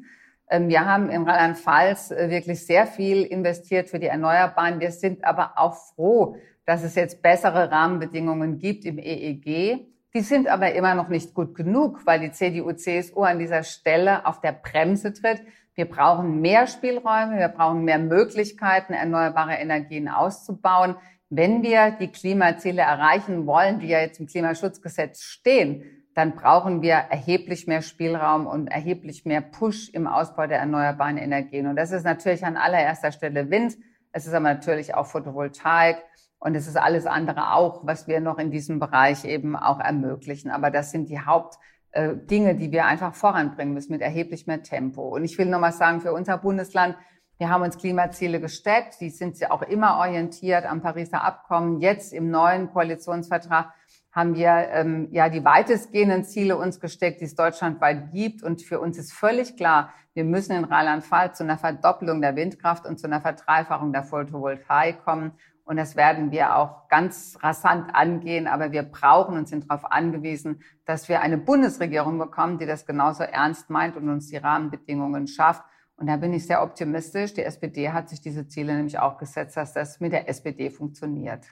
[0.50, 4.80] Ähm, wir haben in Rheinland-Pfalz äh, wirklich sehr viel investiert für die Erneuerbaren.
[4.80, 9.86] Wir sind aber auch froh, dass es jetzt bessere Rahmenbedingungen gibt im EEG.
[10.14, 14.42] Die sind aber immer noch nicht gut genug, weil die CDU-CSU an dieser Stelle auf
[14.42, 15.40] der Bremse tritt.
[15.74, 20.96] Wir brauchen mehr Spielräume, wir brauchen mehr Möglichkeiten, erneuerbare Energien auszubauen.
[21.30, 25.82] Wenn wir die Klimaziele erreichen wollen, die ja jetzt im Klimaschutzgesetz stehen,
[26.14, 31.66] dann brauchen wir erheblich mehr Spielraum und erheblich mehr Push im Ausbau der erneuerbaren Energien.
[31.66, 33.76] Und das ist natürlich an allererster Stelle Wind.
[34.12, 35.96] Es ist aber natürlich auch Photovoltaik.
[36.38, 40.50] Und es ist alles andere auch, was wir noch in diesem Bereich eben auch ermöglichen.
[40.50, 45.08] Aber das sind die Hauptdinge, äh, die wir einfach voranbringen müssen mit erheblich mehr Tempo.
[45.08, 46.96] Und ich will noch mal sagen, für unser Bundesland,
[47.38, 49.00] wir haben uns Klimaziele gesteckt.
[49.00, 51.80] Die sind ja auch immer orientiert am Pariser Abkommen.
[51.80, 53.72] Jetzt im neuen Koalitionsvertrag
[54.12, 58.42] haben wir ähm, ja die weitestgehenden Ziele uns gesteckt, die es deutschlandweit gibt.
[58.42, 62.86] Und für uns ist völlig klar, wir müssen in Rheinland-Pfalz zu einer Verdopplung der Windkraft
[62.86, 65.32] und zu einer Verdreifachung der Photovoltaik kommen.
[65.64, 68.46] Und das werden wir auch ganz rasant angehen.
[68.46, 73.22] Aber wir brauchen und sind darauf angewiesen, dass wir eine Bundesregierung bekommen, die das genauso
[73.22, 75.62] ernst meint und uns die Rahmenbedingungen schafft.
[75.96, 77.34] Und da bin ich sehr optimistisch.
[77.34, 81.44] Die SPD hat sich diese Ziele nämlich auch gesetzt, dass das mit der SPD funktioniert.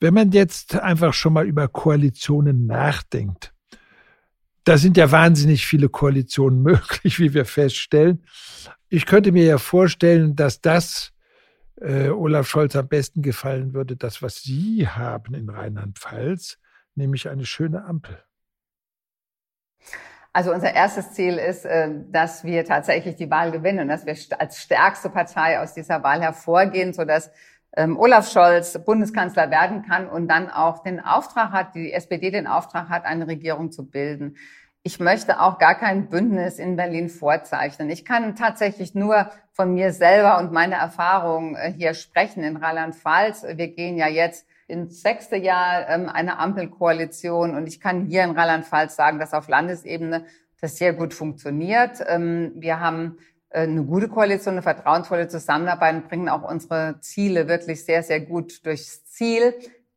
[0.00, 3.54] Wenn man jetzt einfach schon mal über Koalitionen nachdenkt,
[4.64, 8.22] da sind ja wahnsinnig viele Koalitionen möglich, wie wir feststellen.
[8.88, 11.12] Ich könnte mir ja vorstellen, dass das
[11.80, 16.58] äh, Olaf Scholz am besten gefallen würde, das, was Sie haben in Rheinland-Pfalz,
[16.94, 18.22] nämlich eine schöne Ampel.
[20.32, 24.16] Also unser erstes Ziel ist, äh, dass wir tatsächlich die Wahl gewinnen und dass wir
[24.38, 27.30] als stärkste Partei aus dieser Wahl hervorgehen, sodass
[27.76, 32.46] ähm, Olaf Scholz Bundeskanzler werden kann und dann auch den Auftrag hat, die SPD den
[32.46, 34.36] Auftrag hat, eine Regierung zu bilden
[34.86, 37.90] ich möchte auch gar kein Bündnis in Berlin vorzeichnen.
[37.90, 43.46] Ich kann tatsächlich nur von mir selber und meiner Erfahrung äh, hier sprechen in Rheinland-Pfalz.
[43.54, 48.32] Wir gehen ja jetzt ins sechste Jahr ähm, eine Ampelkoalition und ich kann hier in
[48.32, 50.26] Rheinland-Pfalz sagen, dass auf Landesebene
[50.60, 52.04] das sehr gut funktioniert.
[52.06, 53.16] Ähm, wir haben
[53.48, 58.20] äh, eine gute Koalition, eine vertrauensvolle Zusammenarbeit und bringen auch unsere Ziele wirklich sehr, sehr
[58.20, 59.54] gut durchs Ziel.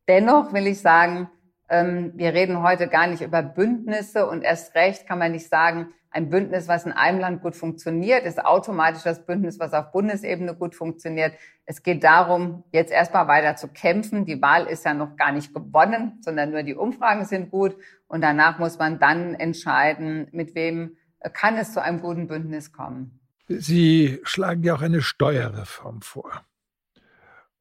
[0.08, 1.28] Dennoch will ich sagen,
[1.68, 5.92] ähm, wir reden heute gar nicht über Bündnisse und erst recht kann man nicht sagen,
[6.10, 10.54] ein Bündnis, was in einem Land gut funktioniert, ist automatisch das Bündnis, was auf Bundesebene
[10.54, 11.34] gut funktioniert.
[11.66, 14.26] Es geht darum, jetzt erstmal weiter zu kämpfen.
[14.26, 17.76] Die Wahl ist ja noch gar nicht gewonnen, sondern nur die Umfragen sind gut.
[18.08, 20.96] Und danach muss man dann entscheiden, mit wem
[21.32, 23.20] kann es zu einem guten Bündnis kommen.
[23.46, 26.44] Sie schlagen ja auch eine Steuerreform vor.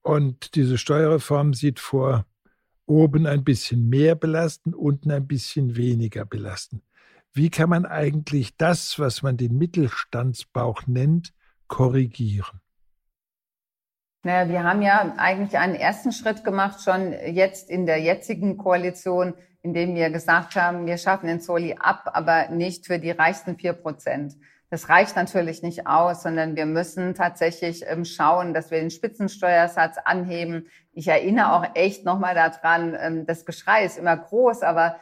[0.02, 2.26] Und diese Steuerreform sieht vor,
[2.88, 6.82] oben ein bisschen mehr belasten, unten ein bisschen weniger belasten.
[7.34, 11.34] Wie kann man eigentlich das, was man den Mittelstandsbauch nennt,
[11.68, 12.62] korrigieren?
[14.24, 19.34] Naja, wir haben ja eigentlich einen ersten Schritt gemacht, schon jetzt in der jetzigen Koalition,
[19.62, 23.74] indem wir gesagt haben, wir schaffen den Soli ab, aber nicht für die reichsten vier
[23.74, 24.36] Prozent.
[24.70, 29.98] Das reicht natürlich nicht aus, sondern wir müssen tatsächlich ähm, schauen, dass wir den Spitzensteuersatz
[30.04, 30.68] anheben.
[30.92, 34.98] Ich erinnere auch echt nochmal daran, ähm, das Geschrei ist immer groß, aber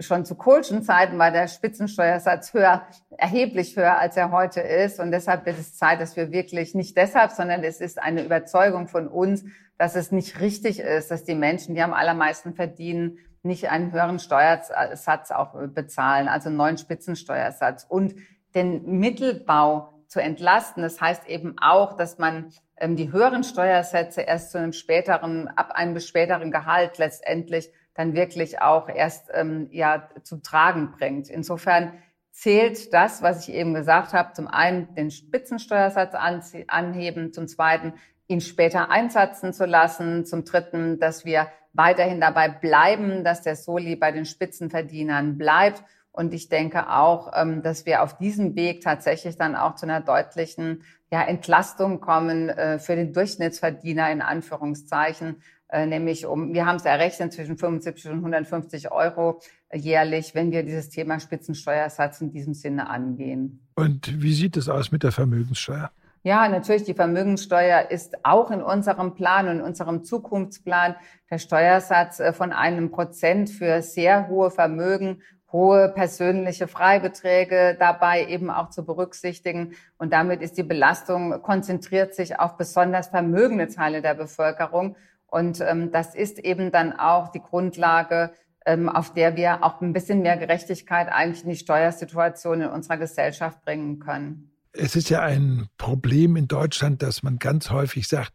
[0.00, 5.00] schon zu Kohlschen Zeiten war der Spitzensteuersatz höher, erheblich höher, als er heute ist.
[5.00, 8.88] Und deshalb wird es Zeit, dass wir wirklich, nicht deshalb, sondern es ist eine Überzeugung
[8.88, 9.44] von uns,
[9.78, 14.18] dass es nicht richtig ist, dass die Menschen, die am allermeisten verdienen, nicht einen höheren
[14.18, 17.84] Steuersatz auch bezahlen, also einen neuen Spitzensteuersatz.
[17.88, 18.14] Und
[18.54, 24.50] den Mittelbau zu entlasten, das heißt eben auch, dass man ähm, die höheren Steuersätze erst
[24.50, 30.42] zu einem späteren, ab einem späteren Gehalt letztendlich dann wirklich auch erst ähm, ja zum
[30.42, 31.30] Tragen bringt.
[31.30, 31.94] Insofern
[32.30, 37.94] zählt das, was ich eben gesagt habe, zum einen den Spitzensteuersatz anheben, zum zweiten
[38.28, 43.96] ihn später einsatzen zu lassen, zum dritten, dass wir weiterhin dabei bleiben, dass der Soli
[43.96, 45.82] bei den Spitzenverdienern bleibt.
[46.12, 50.00] Und ich denke auch, ähm, dass wir auf diesem Weg tatsächlich dann auch zu einer
[50.00, 55.36] deutlichen ja, Entlastung kommen äh, für den Durchschnittsverdiener in Anführungszeichen,
[55.68, 59.40] äh, nämlich um, wir haben es errechnet, zwischen 75 und 150 Euro
[59.72, 63.66] jährlich, wenn wir dieses Thema Spitzensteuersatz in diesem Sinne angehen.
[63.74, 65.90] Und wie sieht es aus mit der Vermögenssteuer?
[66.24, 70.94] Ja, natürlich, die Vermögenssteuer ist auch in unserem Plan und in unserem Zukunftsplan
[71.30, 75.22] der Steuersatz äh, von einem Prozent für sehr hohe Vermögen
[75.52, 79.74] hohe persönliche Freibeträge dabei eben auch zu berücksichtigen.
[79.98, 84.96] Und damit ist die Belastung konzentriert sich auf besonders vermögende Teile der Bevölkerung.
[85.26, 88.32] Und ähm, das ist eben dann auch die Grundlage,
[88.64, 92.96] ähm, auf der wir auch ein bisschen mehr Gerechtigkeit eigentlich in die Steuersituation in unserer
[92.96, 94.50] Gesellschaft bringen können.
[94.72, 98.32] Es ist ja ein Problem in Deutschland, dass man ganz häufig sagt,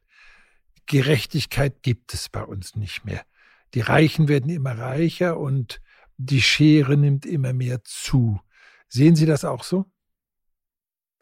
[0.85, 3.21] Gerechtigkeit gibt es bei uns nicht mehr.
[3.73, 5.81] Die Reichen werden immer reicher und
[6.17, 8.39] die Schere nimmt immer mehr zu.
[8.89, 9.85] Sehen Sie das auch so?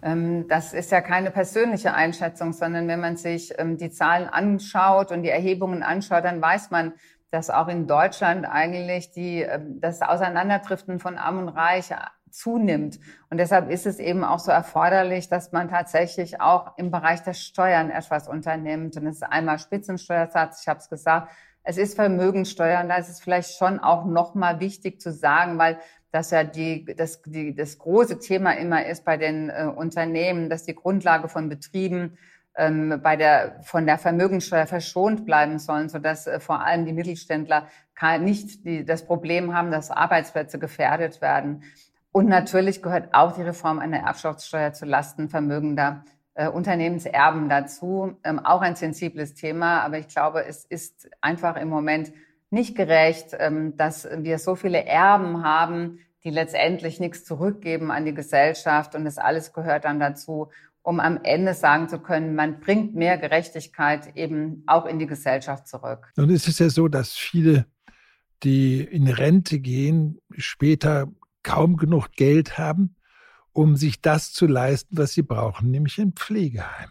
[0.02, 5.12] Ähm, das ist ja keine persönliche Einschätzung, sondern wenn man sich ähm, die Zahlen anschaut
[5.12, 6.94] und die Erhebungen anschaut, dann weiß man,
[7.32, 11.92] dass auch in Deutschland eigentlich die, ähm, das Auseinanderdriften von Arm und Reich
[12.30, 13.00] zunimmt.
[13.30, 17.34] Und deshalb ist es eben auch so erforderlich, dass man tatsächlich auch im Bereich der
[17.34, 18.98] Steuern etwas unternimmt.
[18.98, 21.32] Und es ist einmal Spitzensteuersatz, ich habe es gesagt,
[21.66, 25.80] es ist Vermögenssteuer und da ist es vielleicht schon auch nochmal wichtig zu sagen, weil
[26.12, 30.64] dass ja die, das, die, das große Thema immer ist bei den äh, Unternehmen, dass
[30.64, 32.18] die Grundlage von Betrieben
[32.56, 37.68] ähm, bei der, von der Vermögenssteuer verschont bleiben sollen, sodass äh, vor allem die Mittelständler
[38.22, 41.64] nicht die, das Problem haben, dass Arbeitsplätze gefährdet werden.
[42.14, 48.18] Und natürlich gehört auch die Reform einer Erbschaftssteuer zu Lasten vermögender äh, Unternehmenserben dazu.
[48.24, 52.14] Ähm, auch ein sensibles Thema, aber ich glaube, es ist einfach im Moment
[52.50, 58.14] nicht gerecht, ähm, dass wir so viele Erben haben, die letztendlich nichts zurückgeben an die
[58.14, 60.50] Gesellschaft und das alles gehört dann dazu,
[60.82, 65.68] um am Ende sagen zu können, man bringt mehr Gerechtigkeit eben auch in die Gesellschaft
[65.68, 66.12] zurück.
[66.16, 67.66] Nun ist es ja so, dass viele,
[68.44, 71.08] die in Rente gehen, später
[71.44, 72.95] kaum genug Geld haben,
[73.56, 76.90] um sich das zu leisten, was sie brauchen, nämlich ein Pflegeheim.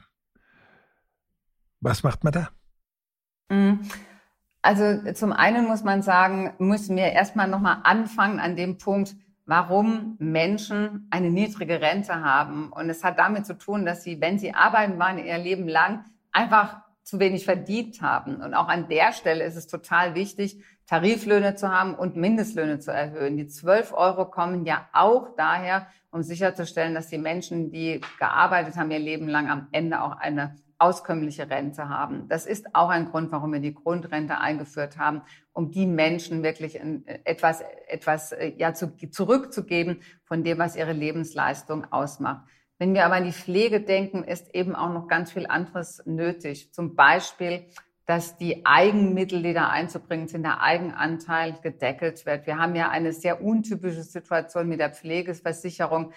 [1.80, 2.48] Was macht man da?
[3.50, 3.80] Mhm.
[4.62, 10.16] Also zum einen muss man sagen, müssen wir erstmal nochmal anfangen an dem Punkt, warum
[10.18, 12.72] Menschen eine niedrige Rente haben.
[12.72, 16.06] Und es hat damit zu tun, dass sie, wenn sie arbeiten waren, ihr Leben lang
[16.32, 18.36] einfach zu wenig verdient haben.
[18.36, 22.90] Und auch an der Stelle ist es total wichtig, Tariflöhne zu haben und Mindestlöhne zu
[22.90, 23.36] erhöhen.
[23.36, 28.90] Die 12 Euro kommen ja auch daher, um sicherzustellen, dass die Menschen, die gearbeitet haben,
[28.90, 32.28] ihr Leben lang am Ende auch eine auskömmliche Rente haben.
[32.28, 36.80] Das ist auch ein Grund, warum wir die Grundrente eingeführt haben, um die Menschen wirklich
[37.24, 42.44] etwas, etwas äh, ja, zu, zurückzugeben von dem, was ihre Lebensleistung ausmacht.
[42.78, 46.72] Wenn wir aber an die Pflege denken, ist eben auch noch ganz viel anderes nötig.
[46.72, 47.66] Zum Beispiel,
[48.06, 52.46] dass die Eigenmittel, die da einzubringen sind, der Eigenanteil gedeckelt wird.
[52.46, 56.12] Wir haben ja eine sehr untypische Situation mit der Pflegeversicherung,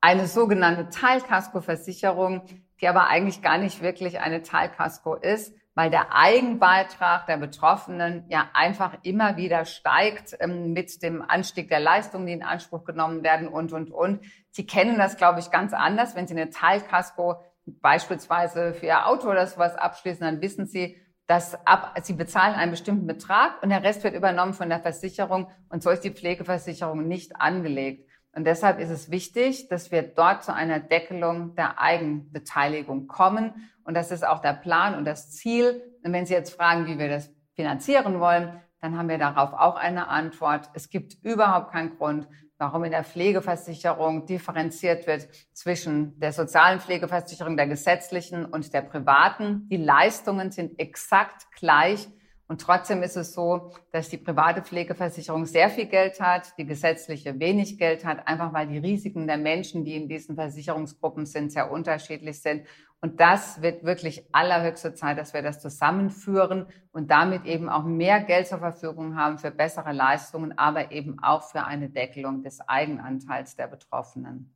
[0.00, 2.42] eine sogenannte Teilkaskoversicherung,
[2.80, 8.50] die aber eigentlich gar nicht wirklich eine Teilkasko ist, weil der Eigenbeitrag der Betroffenen ja
[8.52, 13.46] einfach immer wieder steigt ähm, mit dem Anstieg der Leistungen, die in Anspruch genommen werden
[13.46, 14.24] und, und, und.
[14.50, 16.16] Sie kennen das, glaube ich, ganz anders.
[16.16, 20.96] Wenn Sie eine Teilkasko beispielsweise für Ihr Auto oder sowas abschließen, dann wissen Sie,
[21.28, 25.46] dass ab, Sie bezahlen einen bestimmten Betrag und der Rest wird übernommen von der Versicherung
[25.68, 28.08] und so ist die Pflegeversicherung nicht angelegt.
[28.32, 33.70] Und deshalb ist es wichtig, dass wir dort zu einer Deckelung der Eigenbeteiligung kommen.
[33.88, 35.82] Und das ist auch der Plan und das Ziel.
[36.04, 39.76] Und wenn Sie jetzt fragen, wie wir das finanzieren wollen, dann haben wir darauf auch
[39.76, 40.68] eine Antwort.
[40.74, 42.28] Es gibt überhaupt keinen Grund,
[42.58, 49.66] warum in der Pflegeversicherung differenziert wird zwischen der sozialen Pflegeversicherung, der gesetzlichen und der privaten.
[49.70, 52.08] Die Leistungen sind exakt gleich.
[52.50, 57.38] Und trotzdem ist es so, dass die private Pflegeversicherung sehr viel Geld hat, die gesetzliche
[57.38, 61.70] wenig Geld hat, einfach weil die Risiken der Menschen, die in diesen Versicherungsgruppen sind, sehr
[61.70, 62.66] unterschiedlich sind.
[63.02, 68.20] Und das wird wirklich allerhöchste Zeit, dass wir das zusammenführen und damit eben auch mehr
[68.20, 73.56] Geld zur Verfügung haben für bessere Leistungen, aber eben auch für eine Deckelung des Eigenanteils
[73.56, 74.54] der Betroffenen.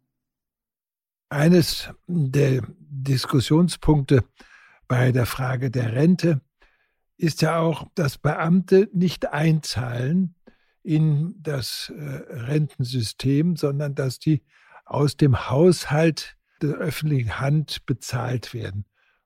[1.28, 4.24] Eines der Diskussionspunkte
[4.88, 6.40] bei der Frage der Rente
[7.16, 10.34] ist ja auch, dass Beamte nicht einzahlen
[10.82, 14.42] in das äh, Rentensystem, sondern dass die
[14.84, 18.84] aus dem Haushalt der öffentlichen Hand bezahlt werden.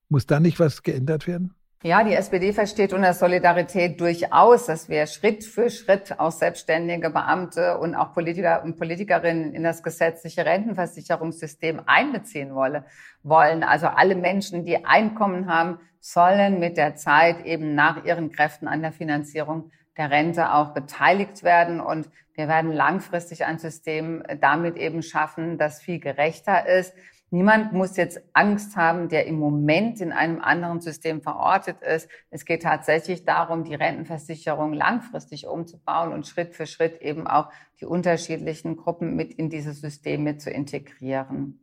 [0.09, 1.56] Muss da nicht was geändert werden?
[1.83, 7.77] Ja, die SPD versteht unter Solidarität durchaus, dass wir Schritt für Schritt auch selbstständige Beamte
[7.79, 12.87] und auch Politiker und Politikerinnen in das gesetzliche Rentenversicherungssystem einbeziehen wolle,
[13.23, 13.63] wollen.
[13.63, 18.81] Also alle Menschen, die Einkommen haben, sollen mit der Zeit eben nach ihren Kräften an
[18.81, 21.81] der Finanzierung der Rente auch beteiligt werden.
[21.81, 26.95] Und wir werden langfristig ein System damit eben schaffen, das viel gerechter ist.
[27.31, 32.09] Niemand muss jetzt Angst haben, der im Moment in einem anderen System verortet ist.
[32.31, 37.51] Es geht tatsächlich darum, die Rentenversicherung langfristig umzubauen und Schritt für Schritt eben auch
[37.81, 41.61] die unterschiedlichen Gruppen mit in dieses System mit zu integrieren.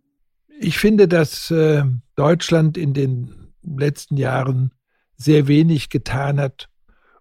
[0.59, 1.83] Ich finde, dass äh,
[2.15, 4.73] Deutschland in den letzten Jahren
[5.15, 6.69] sehr wenig getan hat,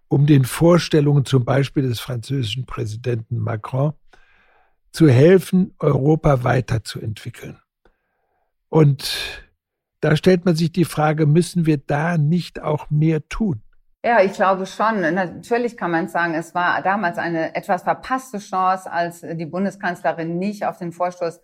[0.09, 3.93] um den Vorstellungen zum Beispiel des französischen Präsidenten Macron
[4.91, 7.62] zu helfen, Europa weiterzuentwickeln.
[8.73, 9.45] Und
[10.01, 13.61] da stellt man sich die Frage, müssen wir da nicht auch mehr tun?
[14.03, 15.01] Ja, ich glaube schon.
[15.01, 20.65] Natürlich kann man sagen, es war damals eine etwas verpasste Chance, als die Bundeskanzlerin nicht
[20.65, 21.39] auf den Vorstoß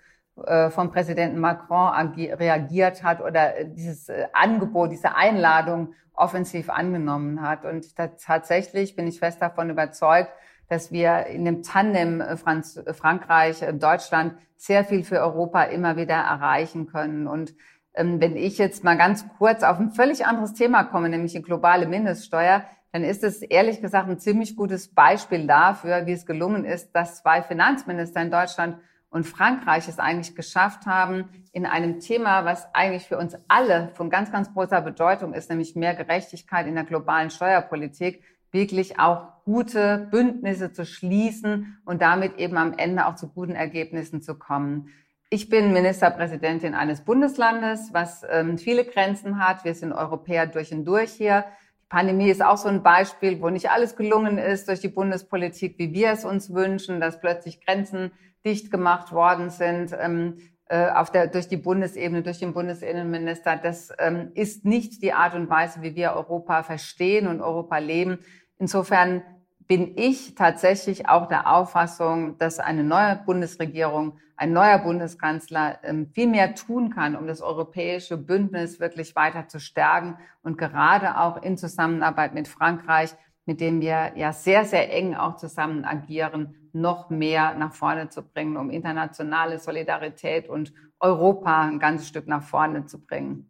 [0.47, 7.63] äh, vom Präsidenten Macron reagiert hat oder dieses äh, Angebot, diese Einladung offensiv angenommen hat.
[7.63, 10.31] Und tatsächlich bin ich fest davon überzeugt,
[10.69, 16.15] dass wir in dem Tandem äh, Franz Frankreich, Deutschland sehr viel für Europa immer wieder
[16.15, 17.27] erreichen können.
[17.27, 17.53] Und
[17.93, 21.41] ähm, wenn ich jetzt mal ganz kurz auf ein völlig anderes Thema komme, nämlich die
[21.41, 26.65] globale Mindeststeuer, dann ist es ehrlich gesagt ein ziemlich gutes Beispiel dafür, wie es gelungen
[26.65, 28.77] ist, dass zwei Finanzminister in Deutschland
[29.11, 34.09] und Frankreich es eigentlich geschafft haben, in einem Thema, was eigentlich für uns alle von
[34.09, 40.07] ganz, ganz großer Bedeutung ist, nämlich mehr Gerechtigkeit in der globalen Steuerpolitik, wirklich auch gute
[40.11, 44.89] Bündnisse zu schließen und damit eben am Ende auch zu guten Ergebnissen zu kommen.
[45.29, 49.63] Ich bin Ministerpräsidentin eines Bundeslandes, was ähm, viele Grenzen hat.
[49.63, 51.45] Wir sind Europäer durch und durch hier.
[51.83, 55.77] Die Pandemie ist auch so ein Beispiel, wo nicht alles gelungen ist durch die Bundespolitik,
[55.77, 58.11] wie wir es uns wünschen, dass plötzlich Grenzen
[58.45, 63.57] dicht gemacht worden sind ähm, äh, auf der, durch die Bundesebene, durch den Bundesinnenminister.
[63.57, 68.19] Das ähm, ist nicht die Art und Weise, wie wir Europa verstehen und Europa leben.
[68.57, 69.23] Insofern
[69.67, 76.27] bin ich tatsächlich auch der Auffassung, dass eine neue Bundesregierung, ein neuer Bundeskanzler ähm, viel
[76.27, 81.57] mehr tun kann, um das europäische Bündnis wirklich weiter zu stärken und gerade auch in
[81.57, 83.15] Zusammenarbeit mit Frankreich
[83.49, 88.21] mit dem wir ja sehr, sehr eng auch zusammen agieren, noch mehr nach vorne zu
[88.21, 93.49] bringen, um internationale Solidarität und Europa ein ganzes Stück nach vorne zu bringen.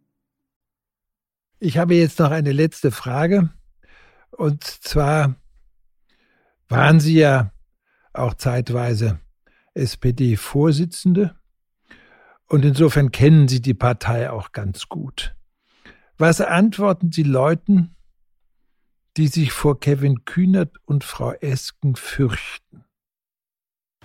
[1.58, 3.50] Ich habe jetzt noch eine letzte Frage.
[4.30, 5.34] Und zwar
[6.68, 7.52] waren Sie ja
[8.12, 9.20] auch zeitweise
[9.74, 11.36] SPD-Vorsitzende.
[12.46, 15.36] Und insofern kennen Sie die Partei auch ganz gut.
[16.16, 17.96] Was antworten Sie Leuten,
[19.16, 22.84] die sich vor Kevin Kühnert und Frau Esken fürchten?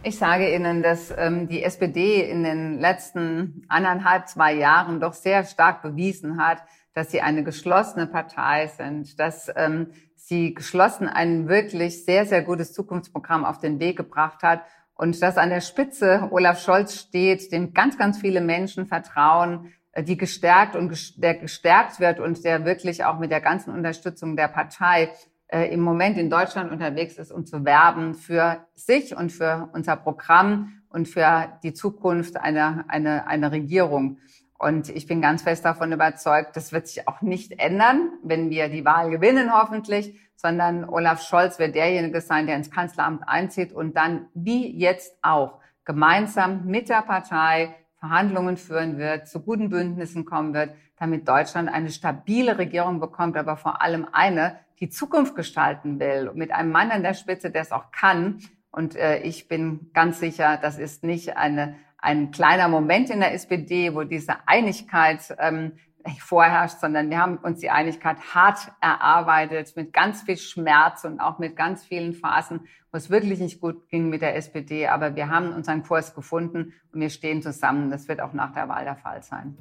[0.07, 5.43] Ich sage Ihnen, dass ähm, die SPD in den letzten anderthalb, zwei Jahren doch sehr
[5.45, 6.59] stark bewiesen hat,
[6.93, 12.71] dass sie eine geschlossene Partei sind, dass ähm, sie geschlossen ein wirklich sehr, sehr gutes
[12.71, 14.61] Zukunftsprogramm auf den Weg gebracht hat
[14.93, 20.03] und dass an der Spitze Olaf Scholz steht, dem ganz, ganz viele Menschen vertrauen, äh,
[20.03, 24.49] die gestärkt und der gestärkt wird und der wirklich auch mit der ganzen Unterstützung der
[24.49, 25.09] Partei
[25.47, 29.95] äh, im Moment in Deutschland unterwegs ist, um zu werben für sich und für unser
[29.95, 34.17] Programm und für die Zukunft einer, einer, einer Regierung.
[34.57, 38.69] Und ich bin ganz fest davon überzeugt, das wird sich auch nicht ändern, wenn wir
[38.69, 43.95] die Wahl gewinnen, hoffentlich, sondern Olaf Scholz wird derjenige sein, der ins Kanzleramt einzieht und
[43.95, 50.53] dann, wie jetzt auch, gemeinsam mit der Partei Verhandlungen führen wird, zu guten Bündnissen kommen
[50.53, 56.31] wird, damit Deutschland eine stabile Regierung bekommt, aber vor allem eine, die Zukunft gestalten will,
[56.33, 58.39] mit einem Mann an der Spitze, der es auch kann.
[58.71, 63.33] Und äh, ich bin ganz sicher, das ist nicht eine, ein kleiner Moment in der
[63.33, 65.73] SPD, wo diese Einigkeit ähm,
[66.19, 71.39] vorherrscht, sondern wir haben uns die Einigkeit hart erarbeitet, mit ganz viel Schmerz und auch
[71.39, 74.87] mit ganz vielen Phasen, wo es wirklich nicht gut ging mit der SPD.
[74.87, 77.89] Aber wir haben unseren Kurs gefunden und wir stehen zusammen.
[77.89, 79.57] Das wird auch nach der Wahl der Fall sein.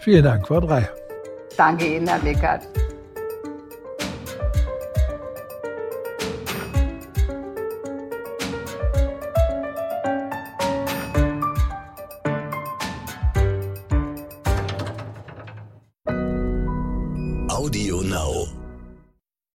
[0.00, 0.88] Vielen Dank, Frau Dreier.
[1.56, 2.66] Danke Ihnen, Herr Wickert.